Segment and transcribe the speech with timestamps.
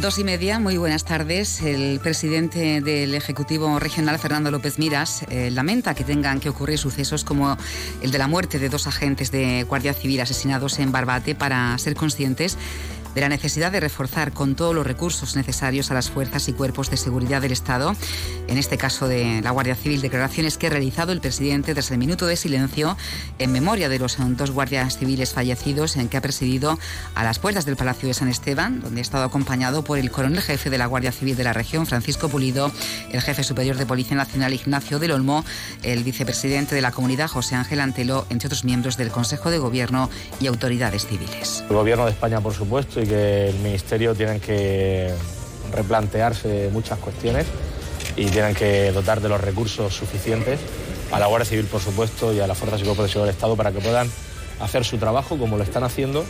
[0.00, 1.62] Dos y media, muy buenas tardes.
[1.62, 7.24] El presidente del Ejecutivo Regional, Fernando López Miras, eh, lamenta que tengan que ocurrir sucesos
[7.24, 7.56] como
[8.02, 11.96] el de la muerte de dos agentes de Guardia Civil asesinados en Barbate para ser
[11.96, 12.58] conscientes
[13.16, 16.90] de la necesidad de reforzar con todos los recursos necesarios a las fuerzas y cuerpos
[16.90, 17.96] de seguridad del Estado,
[18.46, 21.96] en este caso de la Guardia Civil, declaraciones que ha realizado el presidente tras el
[21.96, 22.94] minuto de silencio
[23.38, 26.78] en memoria de los dos guardias civiles fallecidos en que ha presidido
[27.14, 30.42] a las puertas del Palacio de San Esteban, donde ha estado acompañado por el coronel
[30.42, 32.70] jefe de la Guardia Civil de la región, Francisco Pulido,
[33.12, 35.42] el jefe superior de Policía Nacional, Ignacio del Olmo,
[35.82, 40.10] el vicepresidente de la comunidad, José Ángel Antelo, entre otros miembros del Consejo de Gobierno
[40.38, 41.64] y autoridades civiles.
[41.70, 45.12] El Gobierno de España, por supuesto, que el Ministerio tienen que
[45.72, 47.46] replantearse muchas cuestiones
[48.16, 50.60] y tienen que dotar de los recursos suficientes
[51.12, 53.56] a la Guardia Civil, por supuesto, y a las Fuerzas y de Seguridad del Estado
[53.56, 54.10] para que puedan
[54.60, 56.24] hacer su trabajo como lo están haciendo,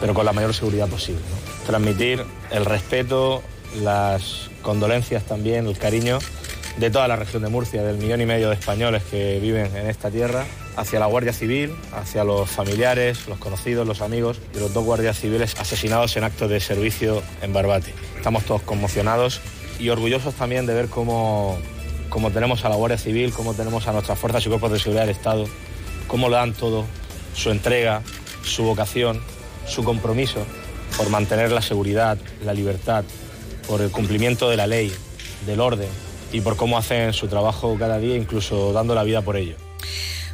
[0.00, 1.22] pero con la mayor seguridad posible.
[1.66, 3.42] Transmitir el respeto,
[3.82, 6.18] las condolencias también, el cariño
[6.78, 9.86] de toda la región de Murcia, del millón y medio de españoles que viven en
[9.86, 10.44] esta tierra,
[10.76, 15.18] hacia la Guardia Civil, hacia los familiares, los conocidos, los amigos de los dos guardias
[15.18, 17.92] civiles asesinados en actos de servicio en Barbate.
[18.16, 19.40] Estamos todos conmocionados
[19.78, 21.58] y orgullosos también de ver cómo,
[22.08, 25.02] cómo tenemos a la Guardia Civil, cómo tenemos a nuestras fuerzas y cuerpos de seguridad
[25.02, 25.44] del Estado,
[26.06, 26.86] cómo le dan todo,
[27.34, 28.02] su entrega,
[28.42, 29.20] su vocación,
[29.66, 30.44] su compromiso
[30.96, 33.04] por mantener la seguridad, la libertad,
[33.68, 34.92] por el cumplimiento de la ley,
[35.46, 35.88] del orden
[36.32, 39.56] y por cómo hacen su trabajo cada día, incluso dando la vida por ello.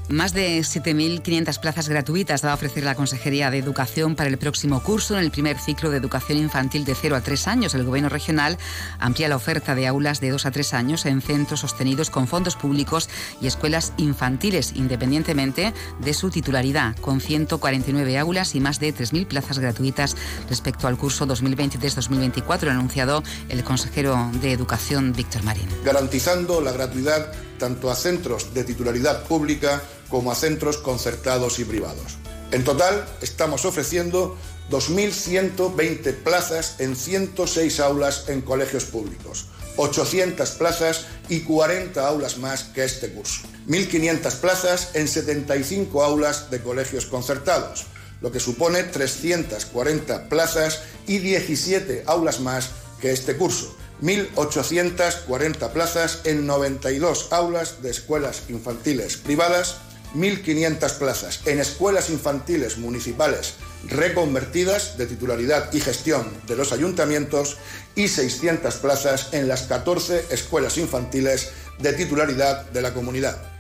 [0.09, 4.81] Más de 7.500 plazas gratuitas va a ofrecer la Consejería de Educación para el próximo
[4.81, 7.75] curso en el primer ciclo de educación infantil de 0 a 3 años.
[7.75, 8.57] El Gobierno regional
[9.01, 12.55] amplía la oferta de aulas de 2 a 3 años en centros sostenidos con fondos
[12.55, 13.09] públicos
[13.41, 19.59] y escuelas infantiles, independientemente de su titularidad, con 149 aulas y más de 3.000 plazas
[19.59, 20.17] gratuitas
[20.49, 25.67] respecto al curso 2023-2024, anunciado el consejero de Educación, Víctor Marín.
[25.85, 32.19] Garantizando la gratuidad tanto a centros de titularidad pública como a centros concertados y privados.
[32.53, 34.37] En total, estamos ofreciendo
[34.71, 39.47] 2.120 plazas en 106 aulas en colegios públicos,
[39.77, 46.61] 800 plazas y 40 aulas más que este curso, 1.500 plazas en 75 aulas de
[46.63, 47.87] colegios concertados,
[48.21, 56.47] lo que supone 340 plazas y 17 aulas más que este curso, 1.840 plazas en
[56.47, 59.79] 92 aulas de escuelas infantiles privadas
[60.15, 63.55] 1.500 plazas en escuelas infantiles municipales
[63.89, 67.59] reconvertidas de titularidad y gestión de los ayuntamientos
[67.95, 73.56] y 600 plazas en las 14 escuelas infantiles de titularidad de la comunidad.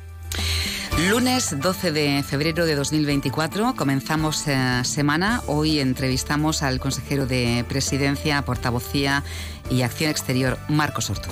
[0.98, 5.42] Lunes 12 de febrero de 2024 comenzamos eh, semana.
[5.46, 9.22] Hoy entrevistamos al consejero de Presidencia, Portavocía
[9.68, 11.28] y Acción Exterior, Marcos Ortú.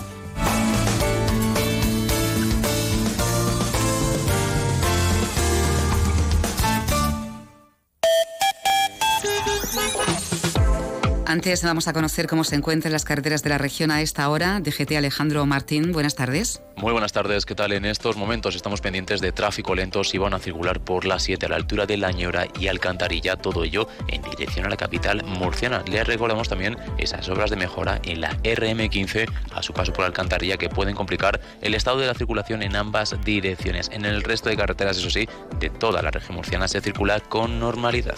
[11.34, 14.60] Antes vamos a conocer cómo se encuentran las carreteras de la región a esta hora.
[14.60, 16.62] DGT Alejandro Martín, buenas tardes.
[16.76, 17.72] Muy buenas tardes, ¿qué tal?
[17.72, 21.46] En estos momentos estamos pendientes de tráfico lento si van a circular por la 7
[21.46, 25.82] a la altura de Lañora y Alcantarilla, todo ello en dirección a la capital murciana.
[25.90, 30.56] Les recordamos también esas obras de mejora en la RM15 a su paso por Alcantarilla
[30.56, 33.90] que pueden complicar el estado de la circulación en ambas direcciones.
[33.92, 35.28] En el resto de carreteras, eso sí,
[35.58, 38.14] de toda la región murciana se circula con normalidad.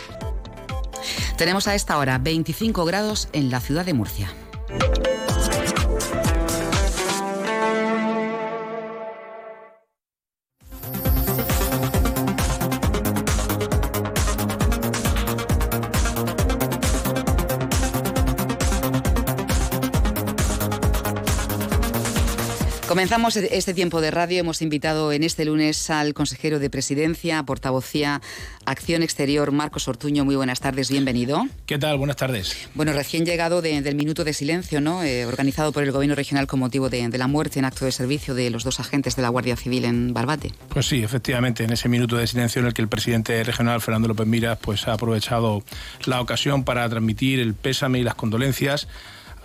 [1.36, 4.32] Tenemos a esta hora 25 grados en la ciudad de Murcia.
[22.96, 24.40] Comenzamos este tiempo de radio.
[24.40, 28.22] Hemos invitado en este lunes al consejero de Presidencia, portavocía,
[28.64, 30.24] Acción Exterior, Marcos Ortuño.
[30.24, 31.46] Muy buenas tardes, bienvenido.
[31.66, 31.98] ¿Qué tal?
[31.98, 32.56] Buenas tardes.
[32.72, 35.02] Bueno, recién llegado del minuto de silencio, ¿no?
[35.02, 38.34] Eh, organizado por el Gobierno Regional con motivo de, la muerte en acto de servicio
[38.34, 40.54] de los dos agentes de la Guardia Civil en Barbate.
[40.70, 44.08] Pues sí, efectivamente, en ese minuto de silencio en el que el presidente regional, Fernando
[44.08, 45.62] López Miras, pues ha aprovechado
[46.06, 48.88] la ocasión para transmitir el pésame y las condolencias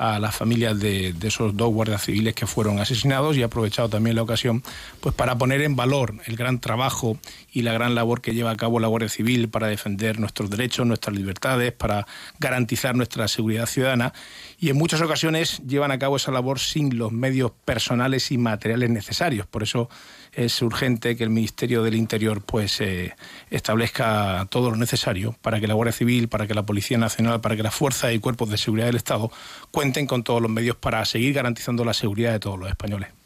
[0.01, 4.15] a las familias de, esos dos guardias civiles que fueron asesinados y he aprovechado también
[4.15, 4.63] la ocasión
[5.00, 7.19] pues para poner en valor el gran trabajo
[7.53, 10.88] y la gran labor que lleva a cabo la Guardia Civil para defender nuestros derechos,
[10.88, 12.07] nuestras libertades, para
[12.39, 14.12] garantizar nuestra seguridad ciudadana
[14.59, 18.89] y en muchas ocasiones llevan a cabo esa labor sin los medios personales y materiales
[18.89, 19.45] necesarios.
[19.45, 19.88] Por eso
[20.33, 23.16] es urgente que el Ministerio del Interior pues eh,
[23.50, 27.56] establezca todo lo necesario para que la Guardia Civil, para que la Policía Nacional, para
[27.56, 29.31] que las fuerzas y cuerpos de seguridad del Estado
[29.72, 33.20] cuenten con todos los medios para seguir garantizando la seguridad de todos los españoles.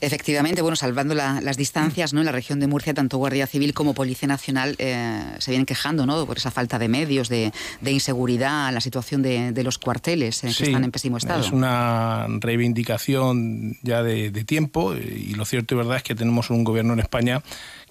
[0.00, 2.20] Efectivamente, bueno, salvando las distancias, ¿no?
[2.20, 6.06] En la región de Murcia, tanto Guardia Civil como Policía Nacional eh, se vienen quejando,
[6.06, 6.26] ¿no?
[6.26, 7.52] Por esa falta de medios, de,
[7.84, 11.40] inseguridad, la situación de, los cuarteles eh, que están en pésimo estado.
[11.40, 16.50] Es una reivindicación ya de, de tiempo y lo cierto y verdad es que tenemos
[16.50, 17.42] un gobierno en España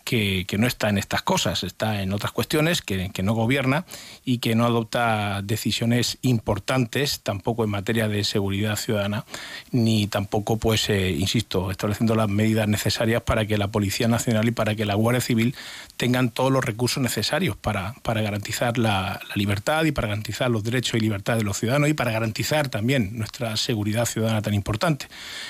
[0.03, 3.85] que, no está en estas cosas, está en otras cuestiones, que, no gobierna
[4.25, 9.25] y que no adopta decisiones importantes, tampoco en materia de seguridad ciudadana,
[9.71, 14.51] ni tampoco, pues, eh, insisto, estableciendo las medidas necesarias para que la Policía Nacional y
[14.51, 15.55] para que la Guardia Civil
[15.95, 20.63] tengan todos los recursos necesarios para, para garantizar la, la libertad y para garantizar los
[20.63, 25.07] derechos y libertades de los ciudadanos y para garantizar también nuestra seguridad ciudadana tan importante.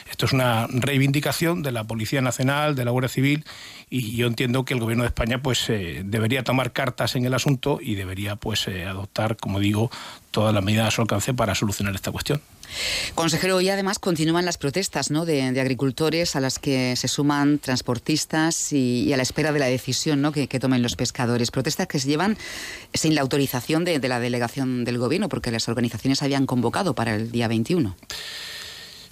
[0.10, 3.46] Esto es una reivindicación de la Policía Nacional, de la Guardia Civil
[3.90, 7.34] y yo entiendo que el gobierno de España pues eh, debería tomar cartas en el
[7.34, 9.90] asunto y debería pues eh, adoptar, como digo,
[10.32, 12.42] todas las medidas a su alcance para solucionar esta cuestión.
[13.16, 15.26] Consejero, hoy además continúan las protestas ¿no?
[15.26, 20.22] de, agricultores a las que se suman transportistas y, a la espera de la decisión
[20.22, 20.32] ¿no?
[20.32, 21.52] que, tomen los pescadores.
[21.52, 22.38] Protestas que se llevan
[22.94, 27.16] sin la autorización de, de la delegación del gobierno, porque las organizaciones habían convocado para
[27.16, 27.96] el día 21.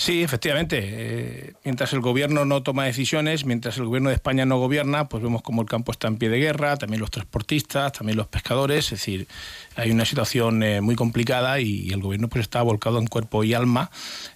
[0.01, 0.79] Sí, efectivamente.
[0.81, 5.21] Eh, mientras el gobierno no toma decisiones, mientras el gobierno de España no gobierna, pues
[5.21, 8.85] vemos como el campo está en pie de guerra, también los transportistas, también los pescadores.
[8.85, 9.27] Es decir,
[9.75, 13.53] hay una situación eh, muy complicada y, el gobierno pues está volcado en cuerpo y
[13.53, 13.91] alma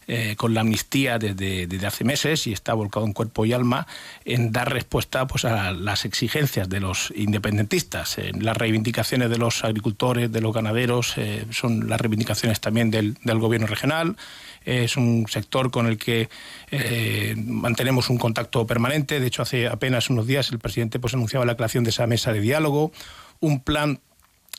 [0.05, 3.87] eh, con la amnistía desde, hace meses y está volcado en cuerpo y alma
[4.23, 8.17] en dar respuesta pues a las exigencias de los independentistas.
[8.39, 11.15] las reivindicaciones de los agricultores, de los ganaderos,
[11.49, 14.15] son las reivindicaciones también del, del gobierno regional
[14.65, 16.29] es un sector con el que
[16.71, 19.19] eh, mantenemos un contacto permanente.
[19.19, 22.33] De hecho, hace apenas unos días el presidente pues, anunciaba la creación de esa mesa
[22.33, 22.91] de diálogo,
[23.39, 23.99] un plan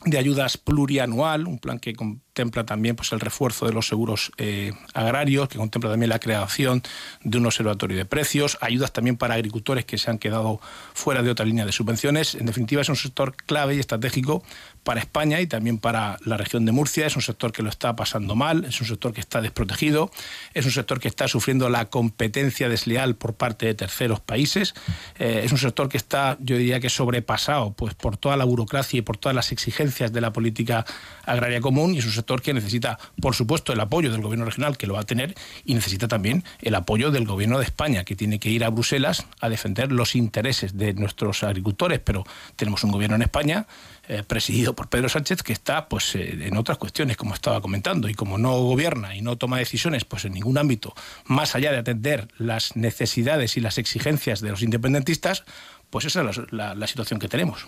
[0.05, 1.95] de ayudas plurianual, un plan que
[2.37, 6.83] contempla también pues, el refuerzo de los seguros eh, agrarios, que contempla también la creación
[7.25, 10.61] de un observatorio de precios, ayudas también para agricultores que se han quedado
[10.93, 12.35] fuera de otra línea de subvenciones.
[12.35, 14.43] En definitiva, es un sector clave y estratégico
[14.85, 17.07] para España y también para la región de Murcia.
[17.07, 20.11] Es un sector que lo está pasando mal, es un sector que está desprotegido,
[20.53, 24.75] es un sector que está sufriendo la competencia desleal por parte de terceros países,
[25.19, 28.99] eh, es un sector que está, yo diría que sobrepasado pues, por toda la burocracia
[28.99, 30.85] y por todas las exigencias de la política
[31.25, 34.95] agraria común y es que necesita, por supuesto, el apoyo del gobierno regional, que lo
[34.95, 35.35] va a tener,
[35.65, 39.27] y necesita también el apoyo del gobierno de España, que tiene que ir a Bruselas
[39.41, 42.01] a defender los intereses de nuestros agricultores.
[42.01, 42.25] Pero
[42.57, 43.67] tenemos un gobierno en España
[44.09, 48.09] eh, presidido por Pedro Sánchez, que está pues eh, en otras cuestiones, como estaba comentando,
[48.09, 50.95] y como no gobierna y no toma decisiones pues en ningún ámbito,
[51.25, 55.45] más allá de atender las necesidades y las exigencias de los independentistas,
[55.91, 57.67] pues esa es la situación que tenemos.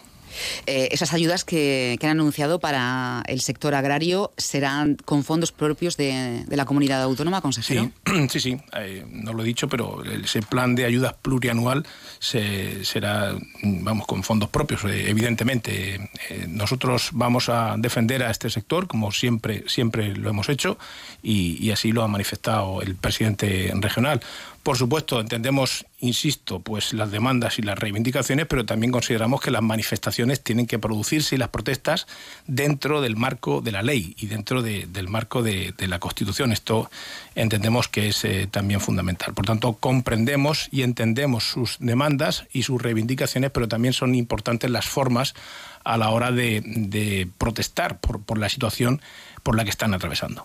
[0.66, 6.44] Eh, esas ayudas que, han anunciado para el sector agrario serán con fondos propios de,
[6.48, 7.90] la comunidad autónoma, consejero.
[8.28, 11.86] Sí, sí, eh, no lo he dicho, pero ese plan de ayudas plurianual
[12.18, 16.10] se, será, vamos, con fondos propios, eh, evidentemente.
[16.48, 20.78] nosotros vamos a defender a este sector, como siempre, siempre lo hemos hecho,
[21.22, 24.20] y así lo ha manifestado el presidente regional.
[24.68, 29.62] Por supuesto, entendemos, insisto, pues las demandas y las reivindicaciones, pero también consideramos que las
[29.62, 32.06] manifestaciones tienen que producirse y las protestas
[32.46, 36.52] dentro del marco de la ley y dentro del marco de, la Constitución.
[36.52, 36.90] Esto
[37.34, 39.32] entendemos que es eh, también fundamental.
[39.32, 44.84] Por tanto, comprendemos y entendemos sus demandas y sus reivindicaciones, pero también son importantes las
[44.84, 45.34] formas
[45.82, 49.00] a la hora de, protestar por la situación
[49.42, 50.44] por la que están atravesando.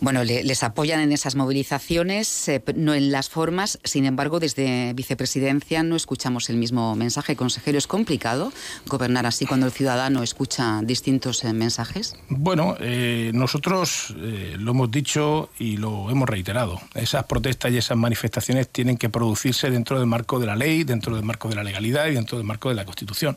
[0.00, 3.78] Bueno, les apoyan en esas movilizaciones, eh, no en las formas.
[3.84, 7.36] Sin embargo, desde vicepresidencia no escuchamos el mismo mensaje.
[7.36, 8.52] Consejero, ¿es complicado
[8.86, 12.14] gobernar así cuando el ciudadano escucha distintos eh, mensajes?
[12.28, 16.80] Bueno, eh, nosotros lo hemos dicho y lo hemos reiterado.
[16.94, 21.14] Esas protestas y esas manifestaciones tienen que producirse dentro del marco de la ley, dentro
[21.14, 23.36] del marco de la legalidad y dentro del marco de la Constitución.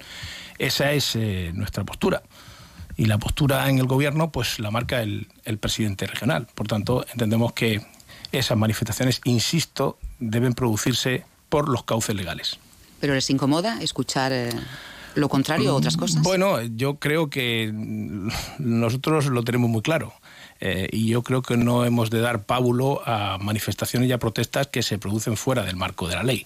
[0.58, 1.18] Esa es
[1.54, 2.22] nuestra postura
[2.98, 5.28] y la postura en el gobierno pues la marca el,
[5.60, 6.48] presidente regional.
[6.54, 7.86] Por tanto, entendemos que
[8.32, 12.58] esas manifestaciones, insisto, deben producirse por los cauces legales.
[13.00, 14.50] ¿Pero les incomoda escuchar eh,
[15.16, 16.22] lo contrario o otras cosas?
[16.24, 17.72] Bueno, yo creo que
[18.60, 20.14] nosotros lo tenemos muy claro.
[20.60, 24.68] eh, y yo creo que no hemos de dar pábulo a manifestaciones y a protestas
[24.68, 26.46] que se producen fuera del marco de la ley.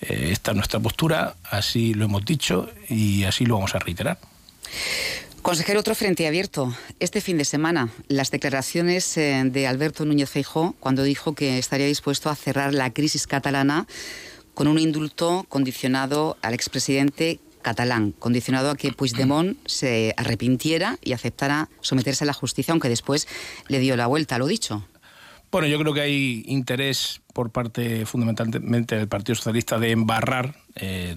[0.00, 4.18] Eh, esta es nuestra postura, así lo hemos dicho y así lo vamos a reiterar.
[5.44, 6.74] Consejero, otro frente abierto.
[7.00, 11.86] Este fin de semana, las declaraciones eh, de Alberto Núñez Feijó cuando dijo que estaría
[11.86, 13.86] dispuesto a cerrar la crisis catalana
[14.54, 21.68] con un indulto condicionado al expresidente catalán, condicionado a que Puigdemont se arrepintiera y aceptara
[21.82, 23.28] someterse a la justicia, aunque después
[23.68, 24.88] le dio la vuelta, lo dicho.
[25.54, 31.16] Bueno, yo creo que hay interés por parte fundamentalmente del Partido Socialista de embarrar eh,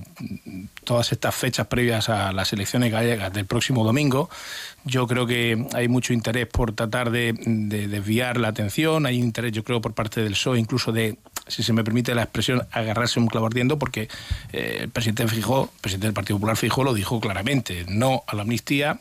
[0.84, 4.30] todas estas fechas previas a las elecciones gallegas del próximo domingo.
[4.86, 9.64] Yo creo que hay mucho interés por tratar de, desviar la atención, hay interés yo
[9.64, 11.18] creo por parte del PSOE incluso de,
[11.48, 14.08] si se me permite la expresión, agarrarse un clavo ardiendo porque
[14.54, 18.36] eh, el presidente Fijó, el presidente del Partido Popular Fijó lo dijo claramente, no a
[18.36, 19.00] la amnistía,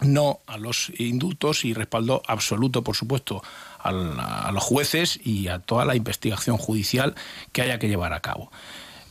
[0.00, 3.42] no a los indultos y respaldo absoluto, por supuesto,
[3.78, 7.14] a los jueces y a toda la investigación judicial
[7.52, 8.50] que haya que llevar a cabo.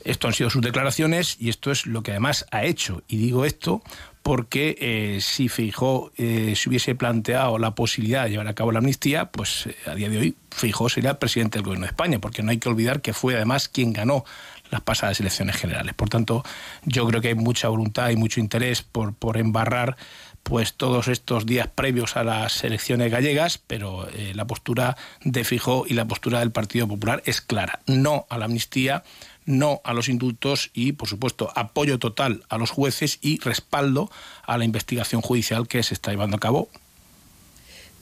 [0.03, 3.03] Esto han sido sus declaraciones y esto es lo que además ha hecho.
[3.07, 3.83] Y digo esto
[4.23, 8.79] porque eh, si Fijó eh, se hubiese planteado la posibilidad de llevar a cabo la
[8.79, 12.19] amnistía, pues eh, a día de hoy Fijó sería el presidente del gobierno de España,
[12.19, 14.23] porque no hay que olvidar que fue además quien ganó
[14.71, 15.93] las pasadas elecciones generales.
[15.95, 16.43] Por tanto,
[16.85, 19.97] yo creo que hay mucha voluntad y mucho interés por, por embarrar
[20.43, 25.85] pues todos estos días previos a las elecciones gallegas, pero eh, la postura de Fijó
[25.87, 27.79] y la postura del Partido Popular es clara.
[27.85, 29.03] No a la amnistía,
[29.45, 34.09] no a los indultos y, por supuesto, apoyo total a los jueces y respaldo
[34.43, 36.69] a la investigación judicial que se está llevando a cabo.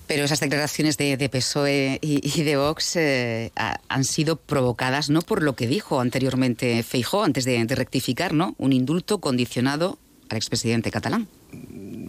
[0.07, 3.51] Pero esas declaraciones de, PSOE y, de Vox eh,
[3.89, 8.55] han sido provocadas no por lo que dijo anteriormente Feijó, antes de, de rectificar, ¿no?
[8.57, 11.27] Un indulto condicionado al expresidente catalán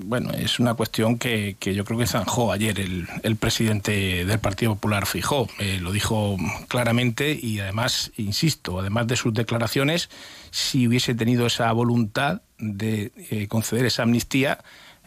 [0.09, 5.07] bueno, es una cuestión que, yo creo que zanjó ayer el, presidente del Partido Popular
[5.07, 5.49] Fijó.
[5.59, 6.37] Eh, lo dijo
[6.69, 10.09] claramente y además, insisto, además de sus declaraciones,
[10.51, 14.61] si hubiese tenido esa voluntad de eh, conceder esa amnistía,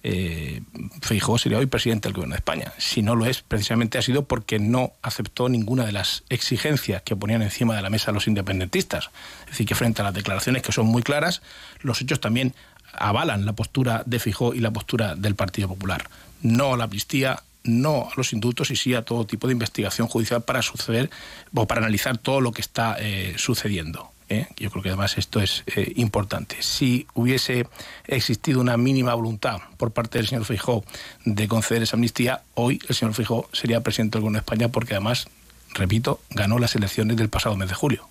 [0.04, 0.62] eh,
[1.04, 2.74] sería hoy presidente del Gobierno de España.
[2.78, 7.16] Si no lo es, precisamente ha sido porque no aceptó ninguna de las exigencias que
[7.16, 9.12] ponían encima de la mesa los independentistas.
[9.42, 11.42] Es decir, que frente a las declaraciones que son muy claras,
[11.82, 12.56] los hechos también
[12.94, 16.10] avalan la postura de Fijó y la postura del Partido Popular.
[16.42, 20.08] No a la amnistía, no a los indultos y sí a todo tipo de investigación
[20.08, 21.10] judicial para suceder
[21.54, 24.12] o para analizar todo lo que está eh, sucediendo.
[24.30, 24.48] ¿eh?
[24.58, 26.58] Yo creo que además esto es eh, importante.
[26.62, 27.68] Si hubiese
[28.06, 30.84] existido una mínima voluntad por parte del señor Fijó
[31.26, 34.96] de conceder esa amnistía, hoy el señor Fijó sería presidente del Gobierno de España porque
[34.96, 35.28] además,
[35.74, 38.08] repito, ganó las elecciones del pasado mes de julio.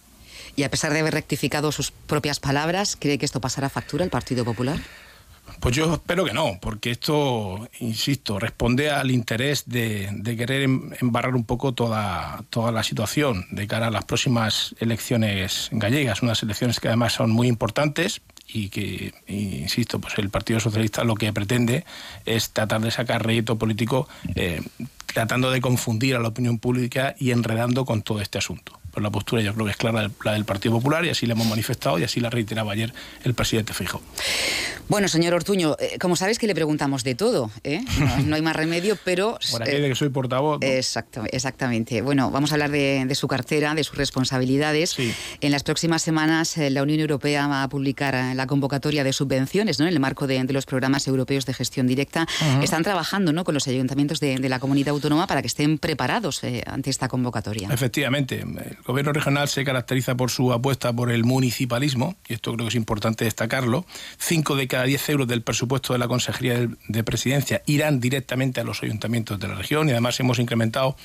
[0.61, 4.11] Y a pesar de haber rectificado sus propias palabras, ¿cree que esto pasará factura al
[4.11, 4.79] Partido Popular?
[5.59, 11.35] Pues yo espero que no, porque esto, insisto, responde al interés de, querer em, embarrar
[11.35, 16.79] un poco toda, toda la situación de cara a las próximas elecciones gallegas, unas elecciones
[16.79, 21.87] que además son muy importantes y que, insisto, pues el Partido Socialista lo que pretende
[22.27, 24.61] es tratar de sacar rédito político eh,
[25.07, 28.80] tratando de confundir a la opinión pública y enredando con todo este asunto.
[28.91, 31.35] Pues la postura yo creo que es clara la del Partido Popular y así la
[31.35, 32.93] hemos manifestado y así la reiteraba ayer
[33.25, 34.03] el presidente Fijo.
[34.89, 37.81] Bueno, señor Ortuño, eh, como sabes que le preguntamos de todo, ¿eh?
[38.25, 39.39] no, hay más remedio, pero...
[39.53, 40.59] Por aquí de que soy portavoz.
[40.63, 42.03] Exacto, exactamente.
[42.03, 44.97] Bueno, vamos a hablar de, su cartera, de sus responsabilidades.
[45.41, 49.79] En las próximas semanas eh, la Unión Europea va a publicar la convocatoria de subvenciones
[49.79, 49.87] ¿no?
[49.87, 52.27] en el marco de, los programas europeos de gestión directa.
[52.61, 53.45] Están trabajando ¿no?
[53.45, 57.69] con los ayuntamientos de, de, la comunidad autónoma para que estén preparados ante esta convocatoria.
[57.71, 58.45] Efectivamente
[58.85, 62.75] gobierno regional se caracteriza por su apuesta por el municipalismo, y esto creo que es
[62.75, 63.85] importante destacarlo.
[64.19, 68.65] Cinco de cada diez euros del presupuesto de la Consejería de Presidencia irán directamente a
[68.65, 70.97] los ayuntamientos de la región y además hemos incrementado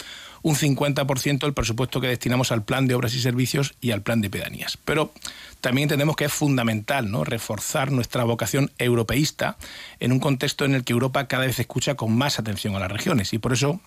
[0.46, 4.22] un 50% el presupuesto que destinamos al plan de obras y servicios y al plan
[4.22, 4.77] de pedanías.
[4.86, 5.12] Pero
[5.60, 7.24] también entendemos que es fundamental ¿no?
[7.24, 9.58] reforzar nuestra vocación europeísta
[10.00, 12.91] en un contexto en el que Europa cada vez escucha con más atención a las
[12.91, 13.82] regiones y por eso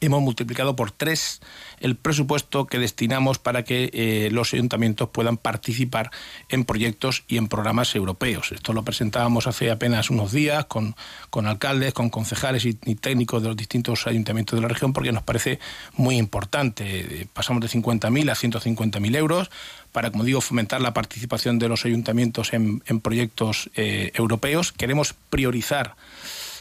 [0.00, 1.40] hemos multiplicado por tres
[1.80, 6.10] el presupuesto que destinamos para que eh, los ayuntamientos puedan participar
[6.48, 8.52] en proyectos y en programas europeos.
[8.52, 10.96] Esto lo presentábamos hace apenas unos días con,
[11.30, 15.22] con alcaldes, con concejales y, técnicos de los distintos ayuntamientos de la región porque nos
[15.22, 15.58] parece
[15.94, 17.28] muy importante.
[17.32, 19.50] Pasamos de 50.000 a 150.000 euros
[19.92, 24.72] para, como digo, fomentar la participación de los ayuntamientos en, proyectos eh, europeos.
[24.72, 25.96] Queremos priorizar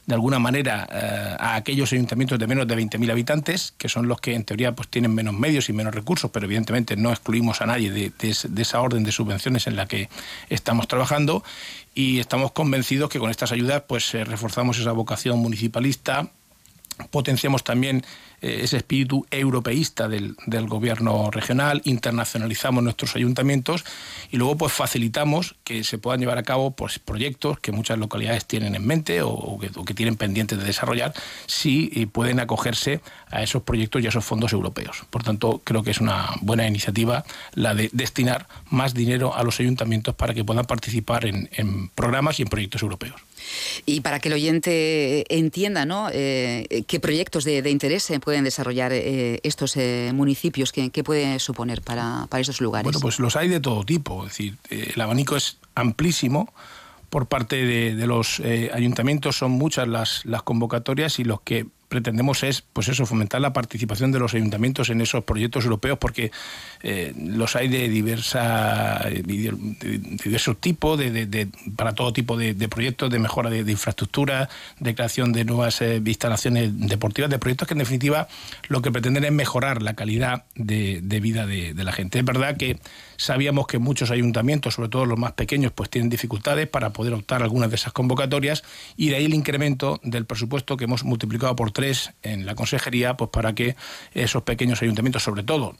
[0.07, 4.21] de alguna manera eh, a aquellos ayuntamientos de menos de 20.000 habitantes, que son los
[4.21, 7.65] que en teoría pues tienen menos medios y menos recursos, pero evidentemente no excluimos a
[7.65, 10.09] nadie de, esa orden de subvenciones en la que
[10.49, 11.43] estamos trabajando
[11.93, 16.31] y estamos convencidos que con estas ayudas pues eh, reforzamos esa vocación municipalista
[17.11, 18.03] potenciamos también
[18.41, 23.83] ese espíritu europeísta del, del, gobierno regional, internacionalizamos nuestros ayuntamientos
[24.31, 28.45] y luego pues facilitamos que se puedan llevar a cabo pues, proyectos que muchas localidades
[28.45, 31.13] tienen en mente o, que, que, tienen pendientes de desarrollar
[31.47, 33.01] si eh, pueden acogerse
[33.31, 35.03] a esos proyectos y a esos fondos europeos.
[35.09, 39.59] Por tanto, creo que es una buena iniciativa la de destinar más dinero a los
[39.59, 43.19] ayuntamientos para que puedan participar en, en programas y en proyectos europeos.
[43.85, 46.09] Y para que el oyente entienda ¿no?
[46.11, 51.39] Eh, qué proyectos de, de, interés pueden desarrollar eh, estos eh, municipios, ¿qué, ¿qué, puede
[51.39, 52.85] suponer para, para esos lugares?
[52.85, 54.25] Bueno, pues los hay de todo tipo.
[54.25, 56.53] Es decir, eh, el abanico es amplísimo
[57.09, 61.67] por parte de, de los eh, ayuntamientos son muchas las, las, convocatorias y los que
[61.87, 66.31] pretendemos es, pues eso, fomentar la participación de los ayuntamientos en esos proyectos europeos, porque
[66.83, 73.09] eh, los hay de diversa, de, de diversos tipos, de, para todo tipo de, proyectos,
[73.09, 77.79] de mejora de, infraestructura, de creación de nuevas eh, instalaciones deportivas, de proyectos que en
[77.79, 78.27] definitiva
[78.67, 82.19] lo que pretenden es mejorar la calidad de, vida de, la gente.
[82.19, 82.79] Es verdad que
[83.15, 87.43] sabíamos que muchos ayuntamientos, sobre todo los más pequeños, pues tienen dificultades para poder optar
[87.43, 88.63] algunas de esas convocatorias
[88.95, 93.15] y de ahí el incremento del presupuesto que hemos multiplicado por tres en la consejería,
[93.17, 93.75] pues para que
[94.15, 95.75] esos pequeños ayuntamientos, sobre todo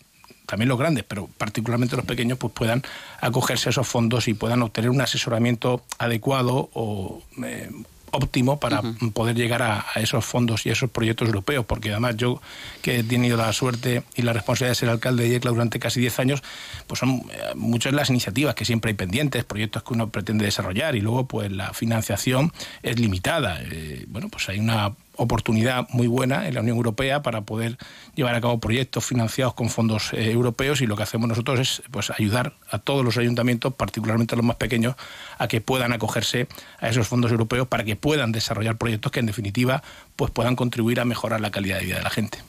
[0.45, 2.83] también los grandes, pero particularmente los pequeños, pues puedan
[3.19, 7.71] acogerse a esos fondos y puedan obtener un asesoramiento adecuado o eh,
[8.11, 9.11] óptimo para uh -huh.
[9.11, 12.41] poder llegar a, a, esos fondos y a esos proyectos europeos, porque además yo
[12.83, 15.99] que he tenido la suerte y la responsabilidad de ser alcalde de Yecla durante casi
[15.99, 16.43] 10 años,
[16.85, 17.23] pues son
[17.55, 21.51] muchas las iniciativas que siempre hay pendientes, proyectos que uno pretende desarrollar y luego pues
[21.51, 23.59] la financiación es limitada.
[23.63, 27.77] Eh, bueno, pues hay una oportunidad muy buena en la Unión Europea para poder
[28.15, 31.83] llevar a cabo proyectos financiados con fondos eh, europeos y lo que hacemos nosotros es
[31.91, 34.95] pues ayudar a todos los ayuntamientos, particularmente a los más pequeños,
[35.37, 36.47] a que puedan acogerse
[36.79, 39.83] a esos fondos europeos para que puedan desarrollar proyectos que en definitiva
[40.15, 42.39] pues puedan contribuir a mejorar la calidad de vida de la gente.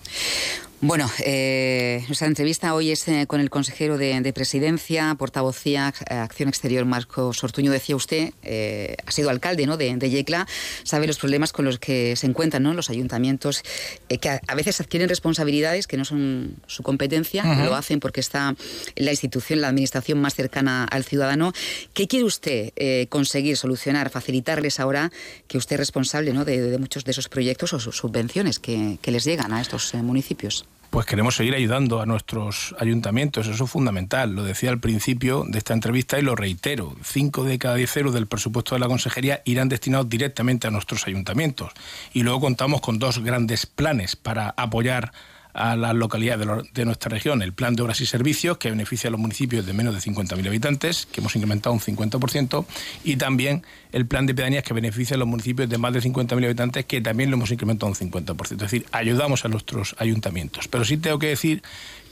[0.81, 6.49] Bueno, eh, nuestra entrevista hoy es eh, con el consejero de, de, Presidencia, portavocía, Acción
[6.49, 7.73] Exterior, Marcos Ortuño.
[7.73, 9.77] Decía usted, eh, ha sido alcalde ¿no?
[9.77, 10.47] de, de, Yecla,
[10.85, 12.75] sabe los problemas con los que se encuentran ¿no?
[12.75, 13.65] los ayuntamientos,
[14.09, 17.65] eh, que a, a, veces adquieren responsabilidades que no son su competencia, uh -huh.
[17.65, 18.55] lo hacen porque está
[18.95, 21.55] la institución, la administración más cercana al ciudadano.
[21.93, 25.11] ¿Qué quiere usted eh, conseguir, solucionar, facilitarles ahora
[25.49, 26.45] que usted es responsable ¿no?
[26.45, 29.93] de, de, muchos de esos proyectos o sus subvenciones que, que les llegan a estos
[29.95, 30.68] eh, municipios?
[30.91, 33.47] Pues queremos seguir ayudando a nuestros ayuntamientos.
[33.47, 34.35] Eso es fundamental.
[34.35, 36.97] Lo decía al principio de esta entrevista y lo reitero.
[37.03, 41.07] Cinco de cada diez euros del presupuesto de la consejería irán destinados directamente a nuestros
[41.07, 41.73] ayuntamientos.
[42.13, 45.13] Y luego contamos con dos grandes planes para apoyar
[45.55, 49.11] las localidades de, de, nuestra región el plan de obras y servicios que beneficia a
[49.11, 52.65] los municipios de menos de 50.000 habitantes, que hemos incrementado un 50%,
[53.05, 56.45] y también el plan de pedanías que beneficia a los municipios de más de 50.000
[56.45, 58.53] habitantes, que también lo hemos incrementado un 50%.
[58.53, 60.69] Es decir, ayudamos a nuestros ayuntamientos.
[60.69, 61.63] Pero sí tengo que decir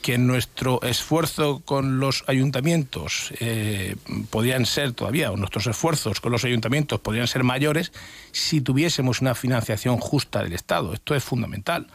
[0.02, 3.96] que nuestro esfuerzo con los ayuntamientos eh,
[4.30, 7.92] podrían ser todavía, o nuestros esfuerzos con los ayuntamientos podrían ser mayores
[8.30, 10.94] si tuviésemos una financiación justa del Estado.
[10.94, 11.88] Esto es fundamental.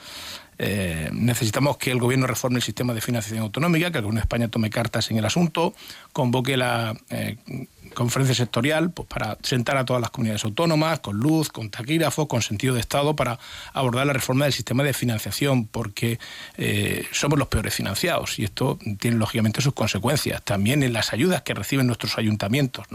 [0.63, 4.25] Eh, necesitamos que el gobierno reforme el sistema de financiación autonómica, que el gobierno de
[4.25, 5.73] España tome cartas en el asunto,
[6.11, 7.37] convoque la eh,
[7.93, 12.41] conferencia sectorial pues, para sentar a todas las comunidades autónomas, con luz, con taquígrafos, con
[12.41, 13.39] sentido de Estado, para
[13.73, 16.19] abordar la reforma del sistema de financiación, porque
[16.57, 21.41] eh, somos los peores financiados y esto tiene lógicamente sus consecuencias, también en las ayudas
[21.41, 22.87] que reciben nuestros ayuntamientos.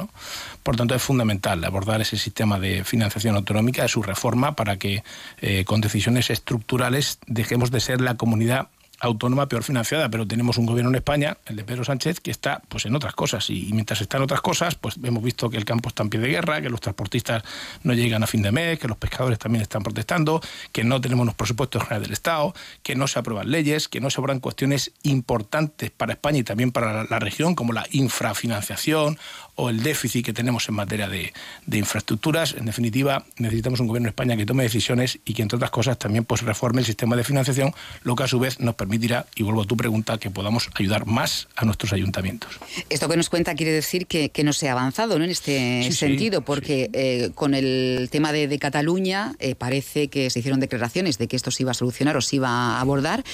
[0.62, 5.02] Por tanto, es fundamental abordar ese sistema de financiación autonómica, su reforma, para que
[5.40, 8.68] eh, con decisiones estructurales dejemos de ser la comunidad
[9.00, 12.62] autónoma peor financiada, pero tenemos un gobierno en España, el de Pedro Sánchez, que está
[12.68, 13.48] pues en otras cosas.
[13.50, 16.20] Y, mientras está en otras cosas, pues hemos visto que el campo está en pie
[16.20, 17.42] de guerra, que los transportistas
[17.82, 20.40] no llegan a fin de mes, que los pescadores también están protestando,
[20.72, 24.10] que no tenemos los presupuestos generales del Estado, que no se aprueban leyes, que no
[24.10, 29.18] se aprueban cuestiones importantes para España y también para la región, como la infrafinanciación
[29.56, 31.32] o el déficit que tenemos en materia de,
[31.66, 32.54] de, infraestructuras.
[32.54, 35.98] En definitiva, necesitamos un gobierno de España que tome decisiones y que, entre otras cosas,
[35.98, 39.42] también pues, reforme el sistema de financiación, lo que a su vez nos permitirá, y
[39.42, 42.50] vuelvo a tu pregunta, que podamos ayudar más a nuestros ayuntamientos.
[42.90, 45.24] Esto que nos cuenta quiere decir que, que no se ha avanzado ¿no?
[45.24, 46.90] en este sí, sentido, sí, porque sí.
[46.92, 51.36] Eh, con el tema de, de Cataluña eh, parece que se hicieron declaraciones de que
[51.36, 53.24] esto se iba a solucionar o se iba a abordar,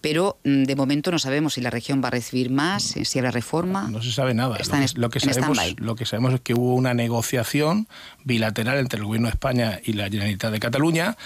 [0.00, 3.30] pero mm, de momento no sabemos si la región va a recibir más, si habrá
[3.30, 3.88] reforma.
[3.90, 4.56] No se sabe nada.
[4.56, 7.88] Está lo, que, lo que sabemos lo que sabemos es que hubo una negociación
[8.24, 11.16] bilateral entre el Gobierno de España y la Generalitat de Cataluña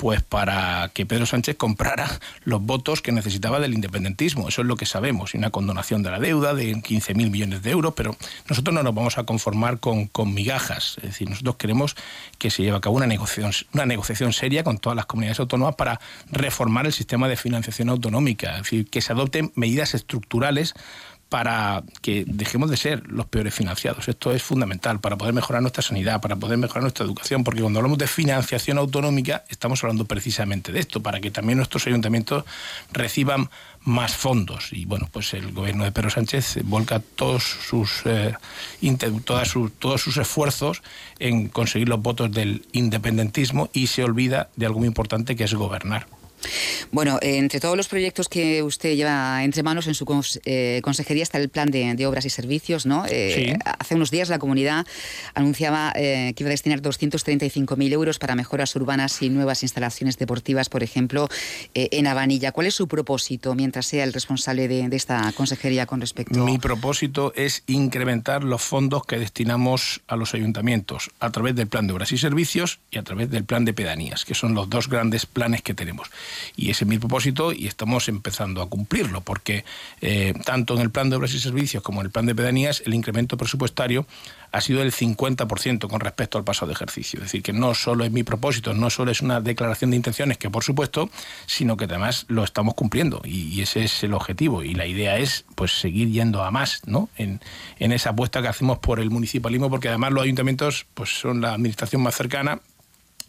[0.00, 2.08] pues para que Pedro Sánchez comprara
[2.44, 4.48] los votos que necesitaba del independentismo.
[4.48, 7.70] Eso es lo que sabemos, y una condonación de la deuda de 15.000 millones de
[7.70, 8.16] euros, pero
[8.48, 10.96] nosotros no nos vamos a conformar con, con migajas.
[11.02, 11.96] Es decir, nosotros queremos
[12.38, 15.74] que se lleve a cabo una negociación, una negociación seria con todas las comunidades autónomas
[15.74, 20.74] para reformar el sistema de financiación autonómica, es decir, que se adopten medidas estructurales
[21.30, 24.08] para que dejemos de ser los peores financiados.
[24.08, 27.78] Esto es fundamental para poder mejorar nuestra sanidad, para poder mejorar nuestra educación, porque cuando
[27.78, 32.44] hablamos de financiación autonómica estamos hablando precisamente de esto, para que también nuestros ayuntamientos
[32.92, 33.48] reciban
[33.84, 34.72] más fondos.
[34.72, 38.34] Y bueno, pues el gobierno de Pedro Sánchez volca todos sus, eh,
[39.24, 40.82] todas sus, todos sus esfuerzos
[41.20, 45.54] en conseguir los votos del independentismo y se olvida de algo muy importante que es
[45.54, 46.06] gobernar.
[46.92, 50.04] Bueno, entre todos los proyectos que usted lleva entre manos en su
[50.44, 53.04] eh, consejería está el plan de, obras y servicios, ¿no?
[53.08, 54.86] Eh, hace unos días la comunidad
[55.34, 60.68] anunciaba eh, que iba a destinar 235.000 euros para mejoras urbanas y nuevas instalaciones deportivas,
[60.68, 61.28] por ejemplo,
[61.74, 62.52] en Avanilla.
[62.52, 66.44] ¿Cuál es su propósito mientras sea el responsable de, de, esta consejería con respecto?
[66.44, 71.86] Mi propósito es incrementar los fondos que destinamos a los ayuntamientos a través del plan
[71.86, 74.88] de obras y servicios y a través del plan de pedanías, que son los dos
[74.88, 76.10] grandes planes que tenemos.
[76.56, 79.64] Y ese es mi propósito y estamos empezando a cumplirlo, porque
[80.00, 82.82] eh, tanto en el plan de obras y servicios como en el plan de pedanías,
[82.86, 84.06] el incremento presupuestario
[84.52, 87.18] ha sido del 50% con respecto al pasado ejercicio.
[87.18, 90.38] Es decir, que no solo es mi propósito, no solo es una declaración de intenciones,
[90.38, 91.10] que por supuesto,
[91.46, 94.62] sino que además lo estamos cumpliendo y, ese es el objetivo.
[94.62, 97.10] Y la idea es pues seguir yendo a más ¿no?
[97.16, 97.40] en,
[97.78, 101.52] en esa apuesta que hacemos por el municipalismo, porque además los ayuntamientos pues, son la
[101.52, 102.60] administración más cercana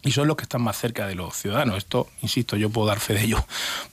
[0.02, 1.76] y son los que están más cerca de los ciudadanos.
[1.78, 3.44] Esto, insisto, yo puedo dar fe de ello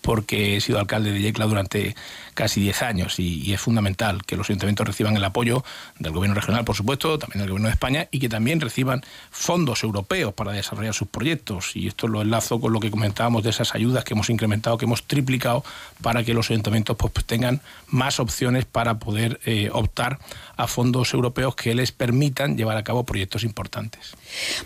[0.02, 1.96] porque he sido alcalde de Yecla durante
[2.40, 5.66] casi 10 años y, es fundamental que los ayuntamientos reciban el apoyo
[5.98, 9.84] del gobierno regional, por supuesto, también del gobierno de España y que también reciban fondos
[9.84, 11.76] europeos para desarrollar sus proyectos.
[11.76, 14.86] Y esto lo enlazo con lo que comentábamos de esas ayudas que hemos incrementado, que
[14.86, 15.66] hemos triplicado
[16.02, 20.20] para que los ayuntamientos pues, pues tengan más opciones para poder eh, optar
[20.56, 24.14] a fondos europeos que les permitan llevar a cabo proyectos importantes.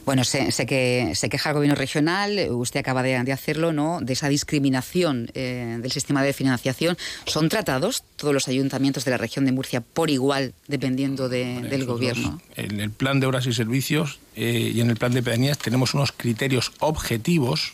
[0.06, 4.00] Bueno, sé, que se queja el gobierno regional, usted acaba de, hacerlo, ¿no?
[4.02, 6.98] De esa discriminación eh, del sistema de financiación.
[7.26, 12.42] ¿Son tratados todos los ayuntamientos de la región de Murcia por igual, dependiendo del gobierno?
[12.56, 15.94] En el plan de obras y servicios eh, y en el plan de pedanías tenemos
[15.94, 17.74] unos criterios objetivos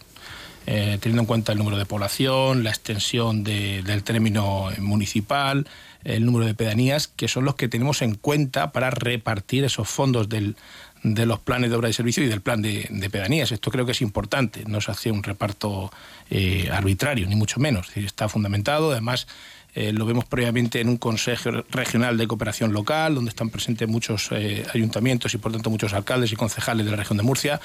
[0.68, 5.68] eh, teniendo en cuenta el número de población, la extensión del término municipal,
[6.04, 10.30] el número de pedanías, que son los que tenemos en cuenta para repartir esos fondos
[10.30, 10.56] del,
[11.04, 13.52] de los planes de obra y servicio y del plan de, pedanías.
[13.52, 15.92] Esto creo que es importante, no se hace un reparto
[16.30, 17.96] eh, arbitrario, ni mucho menos.
[17.96, 19.28] está fundamentado, además
[19.76, 24.30] eh, lo vemos previamente en un Consejo Regional de Cooperación Local, donde están presentes muchos
[24.32, 27.62] eh, ayuntamientos y por tanto muchos alcaldes y concejales de la región de Murcia.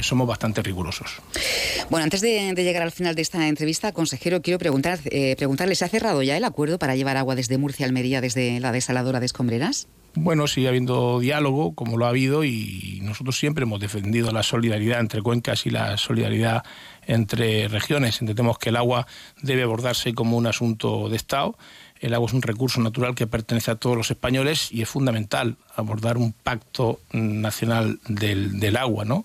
[0.00, 1.10] somos bastante rigurosos.
[1.90, 4.98] Bueno, antes de, llegar al final de esta entrevista, consejero, quiero preguntar,
[5.36, 8.58] preguntarle, ¿se ha cerrado ya el acuerdo para llevar agua desde Murcia a Almería, desde
[8.60, 9.86] la desaladora de Escombreras?
[10.22, 15.00] Bueno, sigue habiendo diálogo, como lo ha habido, y nosotros siempre hemos defendido la solidaridad
[15.00, 16.64] entre cuencas y la solidaridad
[17.06, 18.20] entre regiones.
[18.20, 19.06] Entendemos que el agua
[19.42, 21.56] debe abordarse como un asunto de Estado.
[22.00, 25.56] El agua es un recurso natural que pertenece a todos los españoles y es fundamental
[25.74, 29.24] abordar un pacto nacional del, del agua, ¿no?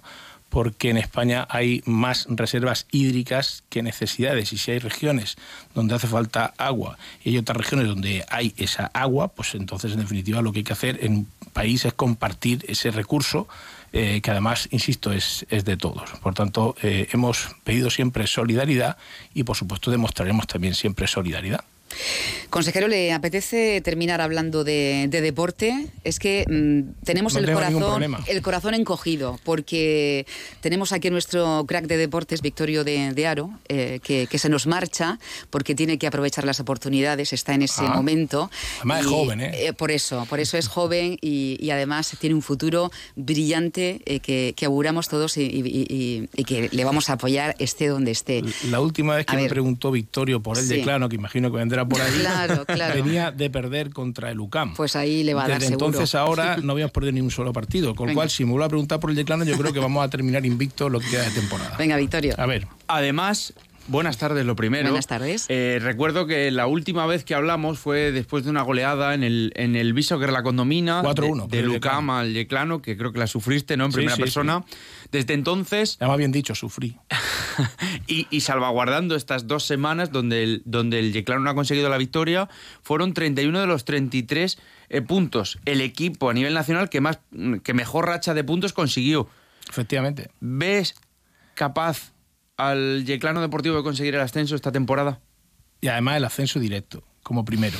[0.53, 5.35] Porque en España hay más reservas hídricas que necesidades y si hay regiones
[5.73, 10.01] donde hace falta agua y hay otras regiones donde hay esa agua, pues entonces en
[10.01, 13.47] definitiva lo que hay que hacer en un país es compartir ese recurso
[13.93, 16.11] eh, que además, insisto, es, es de todos.
[16.21, 18.97] Por tanto, eh, hemos pedido siempre solidaridad
[19.33, 21.63] y por supuesto demostraremos también siempre solidaridad.
[22.49, 25.87] Consejero, ¿le apetece terminar hablando de, deporte?
[26.03, 30.27] Es que mm, tenemos el, corazón, el corazón encogido, porque
[30.61, 35.75] tenemos aquí nuestro crack de deportes, Victorio de, Aro, eh, que, se nos marcha porque
[35.75, 37.93] tiene que aprovechar las oportunidades, está en ese ah.
[37.95, 38.51] momento.
[38.77, 39.67] Además es joven, ¿eh?
[39.67, 39.73] ¿eh?
[39.73, 45.07] Por eso, por eso es joven y, además tiene un futuro brillante eh, que, auguramos
[45.07, 48.43] todos y, que le vamos a apoyar esté donde esté.
[48.69, 52.01] La última vez que me preguntó Victorio por el declano, que imagino que vendrá por
[52.01, 52.23] ahí,
[52.93, 54.73] venía de perder contra el UCAM.
[54.73, 57.53] Pues ahí le va a dar Desde entonces ahora no habíamos perdido ni un solo
[57.53, 59.79] partido, con lo cual si me vuelve a preguntar por el declano yo creo que
[59.79, 61.75] vamos a terminar invicto lo que queda de temporada.
[61.77, 62.35] Venga, Victorio.
[62.37, 62.67] A ver.
[62.87, 63.53] Además,
[63.87, 64.89] Buenas tardes, lo primero.
[64.89, 65.45] Buenas tardes.
[65.49, 69.51] Eh, recuerdo que la última vez que hablamos fue después de una goleada en el,
[69.55, 71.03] en el Viso que la condomina.
[71.03, 71.47] 4-1.
[71.47, 73.85] De, Lucam al Yeclano, que creo que la sufriste, ¿no?
[73.85, 74.63] En primera persona.
[75.11, 75.97] Desde entonces.
[75.99, 76.97] Ya me bien dicho, sufrí.
[78.07, 82.49] y, salvaguardando estas dos semanas donde el, donde el Yeclano no ha conseguido la victoria,
[82.81, 84.57] fueron 31 de los 33
[84.89, 85.59] eh, puntos.
[85.65, 87.19] El equipo a nivel nacional que, más,
[87.63, 89.27] que mejor racha de puntos consiguió.
[89.69, 90.29] Efectivamente.
[90.39, 90.95] ¿Ves
[91.55, 92.13] capaz
[92.57, 95.19] al Yeclano Deportivo de conseguir el ascenso esta temporada?
[95.81, 97.77] Y además el ascenso directo, como primero.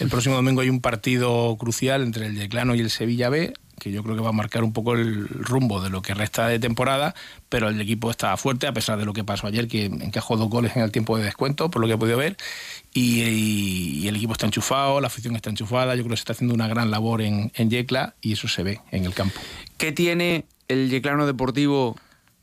[0.00, 3.90] El próximo domingo hay un partido crucial entre el Yeclano y el Sevilla B, que
[3.90, 6.58] yo creo que va a marcar un poco el rumbo de lo que resta de
[6.58, 7.14] temporada,
[7.48, 10.48] pero el equipo está fuerte a pesar de lo que pasó ayer, que encajó dos
[10.48, 12.36] goles en el tiempo de descuento, por lo que he podido ver,
[12.92, 16.54] y, el equipo está enchufado, la afición está enchufada, yo creo que se está haciendo
[16.54, 19.38] una gran labor en, en Yecla y eso se ve en el campo.
[19.76, 21.96] ¿Qué tiene el Yeclano Deportivo,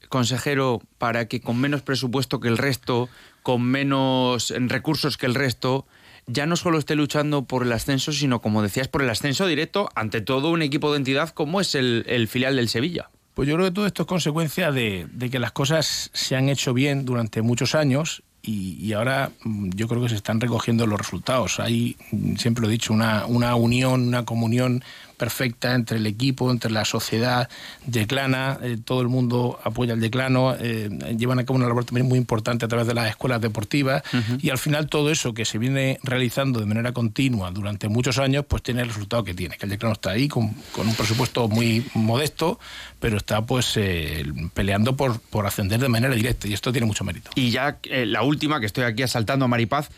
[0.09, 3.09] consejero, para que con menos presupuesto que el resto,
[3.43, 5.85] con menos recursos que el resto,
[6.27, 9.89] ya no solo esté luchando por el ascenso, sino, como decías, por el ascenso directo
[9.95, 13.09] ante todo un equipo de entidad como es el, filial del Sevilla.
[13.33, 16.73] Pues yo creo que todo esto es consecuencia de, que las cosas se han hecho
[16.73, 21.59] bien durante muchos años y, ahora mm, yo creo que se están recogiendo los resultados.
[21.59, 24.83] Hay, mm, siempre lo he dicho, una, una unión, una comunión
[25.15, 27.49] perfecta entre el equipo, entre la sociedad
[27.85, 32.07] declana, eh, todo el mundo apoya el declano, eh, llevan a cabo una labor también
[32.07, 34.03] muy importante a través de las escuelas deportivas
[34.39, 38.45] y al final todo eso que se viene realizando de manera continua durante muchos años,
[38.47, 41.85] pues tiene el resultado que tiene, que el declano está ahí con, un presupuesto muy
[41.93, 42.59] modesto,
[42.99, 47.03] pero está pues eh, peleando por, por ascender de manera directa y esto tiene mucho
[47.03, 47.31] mérito.
[47.35, 49.89] Y ya la última, que estoy aquí asaltando a Maripaz,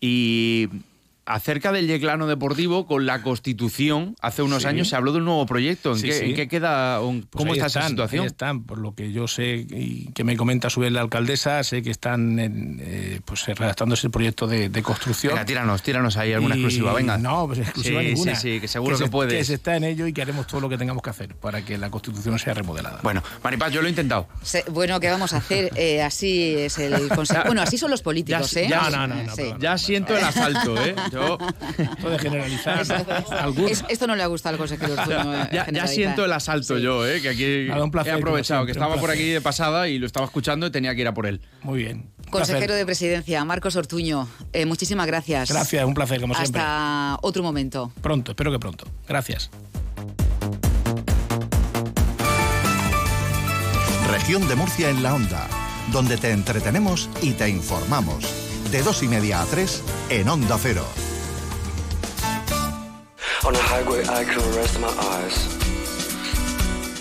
[0.00, 0.68] y
[1.26, 5.46] acerca del Yeclano Deportivo, con la Constitución, hace unos años se habló de un nuevo
[5.46, 5.94] proyecto.
[5.96, 7.00] ¿En, qué, queda?
[7.00, 8.22] Pues ¿Cómo está esa situación?
[8.22, 11.00] Ahí están, por lo que yo sé y que me comenta a su vez la
[11.00, 15.32] alcaldesa, sé que están eh, pues, redactando ese proyecto de, construcción.
[15.34, 17.16] Venga, tíranos, tíranos ahí alguna exclusiva, venga.
[17.16, 18.34] No, pues exclusiva ninguna.
[18.34, 19.38] Sí, sí, que seguro que, puede.
[19.38, 21.64] Que se está en ello y que haremos todo lo que tengamos que hacer para
[21.64, 23.00] que la Constitución sea remodelada.
[23.02, 24.28] Bueno, Maripaz, yo lo he intentado.
[24.70, 25.70] bueno, ¿qué vamos a hacer?
[25.76, 27.42] Eh, así es el consejo.
[27.46, 28.68] Bueno, así son los políticos, ya, ¿eh?
[28.68, 30.94] Ya, no, no, no, ya siento el asalto, ¿eh?
[31.14, 31.38] Yo...
[32.10, 32.84] de generalizar.
[33.88, 34.94] esto no le ha gustado al consejero.
[35.52, 37.20] ya, ya, siento el asalto yo, ¿eh?
[37.20, 40.70] que aquí he aprovechado, que estaba por aquí de pasada y lo estaba escuchando y
[40.70, 41.40] tenía que ir a por él.
[41.62, 42.10] Muy bien.
[42.30, 45.50] Consejero de Presidencia, Marcos Ortuño, eh, muchísimas gracias.
[45.50, 46.60] Gracias, un placer, como siempre.
[46.60, 47.92] Hasta otro momento.
[48.00, 48.86] Pronto, espero que pronto.
[49.06, 49.50] Gracias.
[54.10, 55.48] Región de Murcia en la Onda,
[55.92, 58.43] donde te entretenemos y te informamos.
[58.74, 60.84] De dos y media a tres en Onda Cero.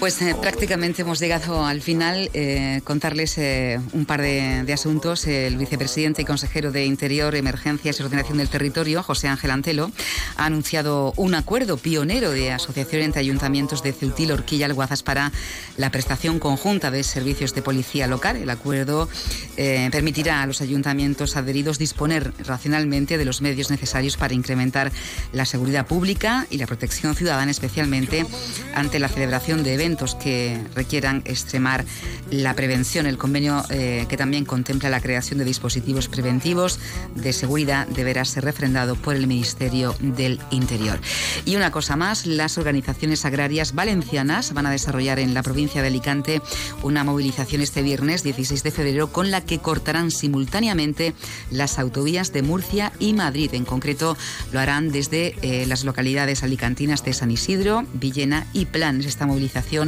[0.04, 2.30] Pues eh, prácticamente hemos llegado al final.
[2.34, 5.26] Eh, contarles eh, un par de, asuntos.
[5.28, 9.94] El vicepresidente y consejero de Interior, Emergencias y Ordenación del Territorio, José Ángel Antelo,
[10.36, 15.32] ha anunciado un acuerdo pionero de asociación entre ayuntamientos de Ceutil, Orquilla, Alguazas para
[15.78, 18.36] la prestación conjunta de servicios de policía local.
[18.36, 19.08] El acuerdo
[19.56, 24.92] permitirá a los ayuntamientos adheridos disponer racionalmente de los medios necesarios para incrementar
[25.32, 28.26] la seguridad pública y la protección ciudadana, especialmente
[28.76, 31.86] ante la celebración de eventos que requieran extremar
[32.30, 33.06] la prevención.
[33.06, 36.80] El convenio eh, que también contempla la creación de dispositivos preventivos
[37.16, 41.00] de seguridad deberá ser refrendado por el Ministerio del Interior.
[41.46, 45.88] Y una cosa más, las organizaciones agrarias valencianas van a desarrollar en la provincia de
[45.88, 46.42] Alicante
[46.82, 51.14] una movilización este viernes 16 de febrero con la que cortarán simultáneamente
[51.52, 53.54] las autovías de Murcia y Madrid.
[53.54, 54.18] En concreto
[54.52, 59.06] lo harán desde eh, las localidades alicantinas de San Isidro, Villena y Planes.
[59.06, 59.83] Esta movilización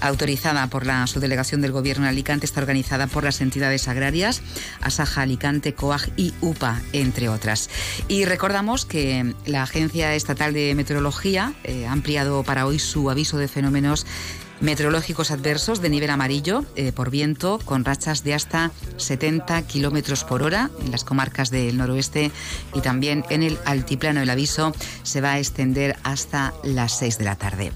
[0.00, 4.42] autorizada por la subdelegación del Gobierno en Alicante está organizada por las entidades agrarias,
[4.80, 7.70] Asaja Alicante, COAG y UPA, entre otras.
[8.08, 13.38] Y recordamos que la Agencia Estatal de Meteorología eh, ha ampliado para hoy su aviso
[13.38, 14.06] de fenómenos
[14.60, 20.42] meteorológicos adversos de nivel amarillo eh, por viento con rachas de hasta 70 kilómetros por
[20.42, 22.30] hora en las comarcas del noroeste
[22.74, 24.20] y también en el altiplano.
[24.20, 27.72] El aviso se va a extender hasta las 6 de la tarde.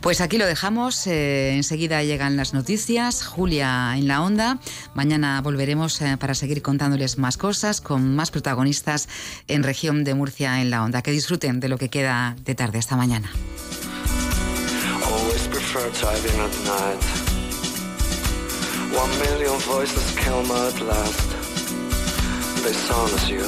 [0.00, 1.06] Pues aquí lo dejamos.
[1.06, 3.24] Eh, enseguida llegan las noticias.
[3.24, 4.58] Julia en la onda.
[4.94, 9.08] Mañana volveremos eh, para seguir contándoles más cosas con más protagonistas
[9.48, 11.02] en región de Murcia en la onda.
[11.02, 12.78] Que disfruten de lo que queda de tarde.
[12.78, 13.30] Hasta mañana.
[15.70, 17.04] Prefer driving at night.
[18.96, 21.28] One million voices come at last.
[22.64, 23.44] They sound as you.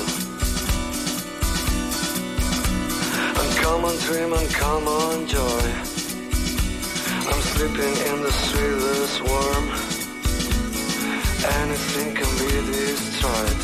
[3.40, 5.66] And come on dream and come on joy.
[7.30, 9.66] I'm sleeping in the sweetest warm.
[11.62, 13.60] Anything can be destroyed,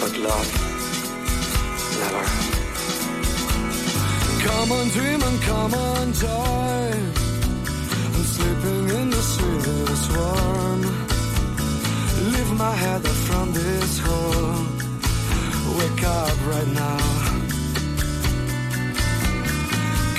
[0.00, 0.50] but love
[2.02, 2.24] never.
[4.46, 7.21] Come on, dream and come on, joy
[9.14, 10.82] the sweetest one.
[12.32, 14.56] Leave my head up from this hole.
[15.78, 17.02] Wake up right now.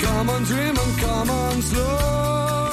[0.02, 2.64] Come on, dream and come on, slow.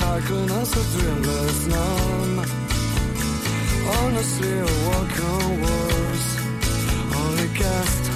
[0.00, 2.34] Cycling us a dreamless numb.
[3.98, 6.28] Honestly, a walk on worse.
[7.22, 8.07] Only cast